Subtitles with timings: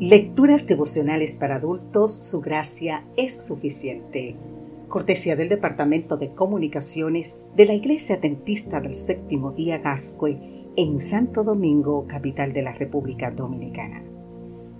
[0.00, 4.36] Lecturas devocionales para adultos, su gracia es suficiente.
[4.88, 11.44] Cortesía del Departamento de Comunicaciones de la Iglesia Dentista del Séptimo Día Gascue en Santo
[11.44, 14.02] Domingo, capital de la República Dominicana.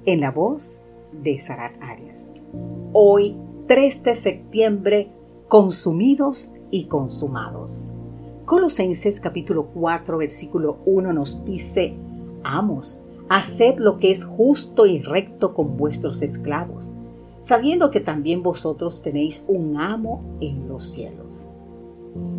[0.05, 0.83] En la voz
[1.13, 2.33] de Sarat Arias.
[2.93, 3.37] Hoy,
[3.69, 5.13] 3 de septiembre,
[5.47, 7.85] consumidos y consumados.
[8.47, 11.95] Colosenses capítulo 4 versículo 1 nos dice,
[12.43, 16.91] Amos, haced lo que es justo y recto con vuestros esclavos,
[17.41, 21.51] sabiendo que también vosotros tenéis un amo en los cielos.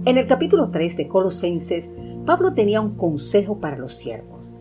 [0.06, 1.92] En el capítulo 3 de Colosenses,
[2.26, 4.54] Pablo tenía un consejo para los siervos,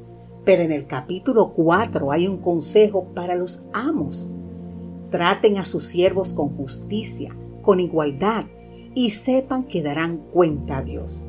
[0.45, 4.31] pero en el capítulo 4 hay un consejo para los amos.
[5.11, 8.45] Traten a sus siervos con justicia, con igualdad,
[8.95, 11.29] y sepan que darán cuenta a Dios.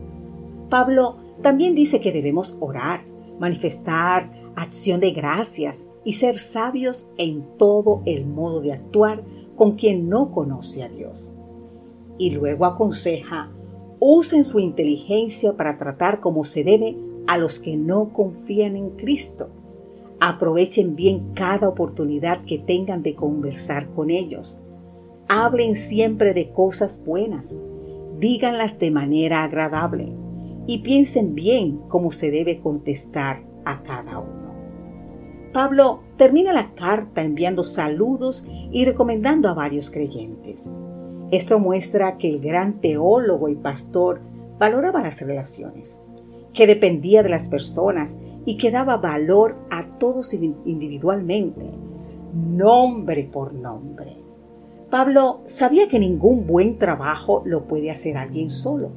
[0.69, 3.05] Pablo también dice que debemos orar,
[3.39, 9.23] manifestar acción de gracias y ser sabios en todo el modo de actuar
[9.55, 11.31] con quien no conoce a Dios.
[12.17, 13.51] Y luego aconseja,
[13.99, 16.97] usen su inteligencia para tratar como se debe
[17.27, 19.49] a los que no confían en Cristo.
[20.19, 24.59] Aprovechen bien cada oportunidad que tengan de conversar con ellos.
[25.27, 27.59] Hablen siempre de cosas buenas,
[28.19, 30.13] díganlas de manera agradable
[30.67, 34.34] y piensen bien cómo se debe contestar a cada uno.
[35.55, 40.73] Pablo termina la carta enviando saludos y recomendando a varios creyentes.
[41.31, 44.19] Esto muestra que el gran teólogo y pastor
[44.59, 46.01] valoraba las relaciones,
[46.51, 51.71] que dependía de las personas y que daba valor a todos individualmente,
[52.33, 54.17] nombre por nombre.
[54.89, 58.89] Pablo sabía que ningún buen trabajo lo puede hacer alguien solo.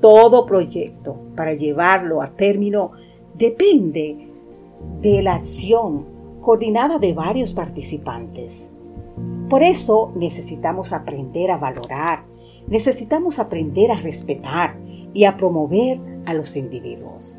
[0.00, 2.90] Todo proyecto para llevarlo a término
[3.38, 4.29] depende
[5.00, 6.06] de la acción
[6.40, 8.72] coordinada de varios participantes.
[9.48, 12.24] Por eso necesitamos aprender a valorar,
[12.68, 14.78] necesitamos aprender a respetar
[15.12, 17.38] y a promover a los individuos.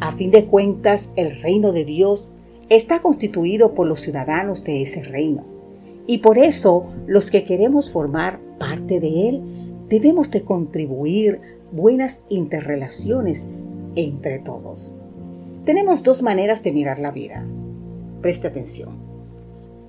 [0.00, 2.32] A fin de cuentas, el reino de Dios
[2.68, 5.44] está constituido por los ciudadanos de ese reino.
[6.06, 9.42] Y por eso los que queremos formar parte de él
[9.88, 11.40] debemos de contribuir
[11.72, 13.48] buenas interrelaciones
[13.96, 14.94] entre todos.
[15.64, 17.44] Tenemos dos maneras de mirar la vida.
[18.22, 18.96] Preste atención.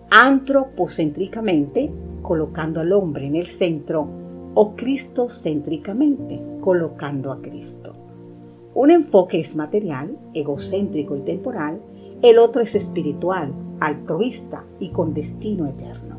[0.09, 1.89] Antropocéntricamente,
[2.21, 4.05] colocando al hombre en el centro,
[4.53, 7.95] o cristocéntricamente, colocando a Cristo.
[8.73, 11.81] Un enfoque es material, egocéntrico y temporal,
[12.21, 16.17] el otro es espiritual, altruista y con destino eterno.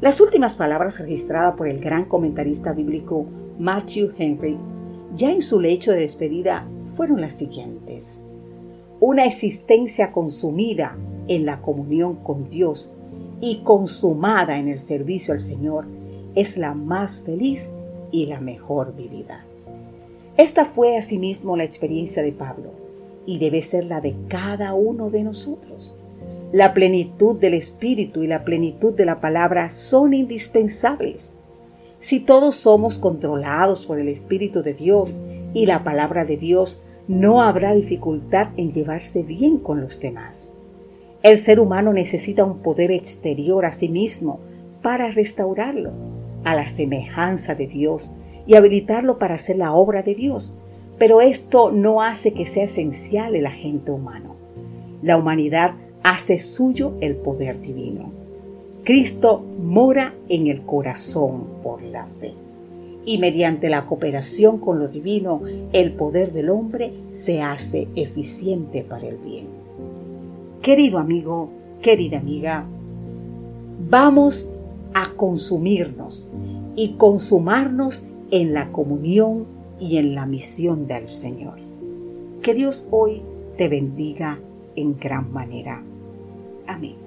[0.00, 3.26] Las últimas palabras registradas por el gran comentarista bíblico
[3.58, 4.58] Matthew Henry,
[5.14, 8.23] ya en su lecho de despedida, fueron las siguientes
[9.06, 10.96] una existencia consumida
[11.28, 12.94] en la comunión con Dios
[13.38, 15.84] y consumada en el servicio al Señor
[16.34, 17.70] es la más feliz
[18.12, 19.44] y la mejor vivida.
[20.38, 22.70] Esta fue asimismo la experiencia de Pablo
[23.26, 25.98] y debe ser la de cada uno de nosotros.
[26.50, 31.34] La plenitud del Espíritu y la plenitud de la palabra son indispensables.
[31.98, 35.18] Si todos somos controlados por el Espíritu de Dios
[35.52, 40.52] y la palabra de Dios no habrá dificultad en llevarse bien con los demás.
[41.22, 44.40] El ser humano necesita un poder exterior a sí mismo
[44.82, 45.92] para restaurarlo
[46.44, 48.14] a la semejanza de Dios
[48.46, 50.58] y habilitarlo para hacer la obra de Dios.
[50.98, 54.36] Pero esto no hace que sea esencial el agente humano.
[55.02, 58.12] La humanidad hace suyo el poder divino.
[58.84, 62.34] Cristo mora en el corazón por la fe
[63.04, 65.42] y mediante la cooperación con lo divino,
[65.72, 69.46] el poder del hombre se hace eficiente para el bien.
[70.62, 71.50] Querido amigo,
[71.82, 72.66] querida amiga,
[73.90, 74.50] vamos
[74.94, 76.28] a consumirnos
[76.76, 79.46] y consumarnos en la comunión
[79.78, 81.58] y en la misión del Señor.
[82.42, 83.22] Que Dios hoy
[83.56, 84.40] te bendiga
[84.76, 85.82] en gran manera.
[86.66, 87.03] Amén.